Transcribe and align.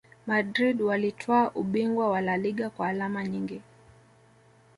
madrid 0.27 0.81
walitwaa 0.81 1.51
ubingwa 1.55 2.09
wa 2.09 2.21
laliga 2.21 2.69
kwa 2.69 2.87
alama 2.87 3.27
nyingi 3.27 3.61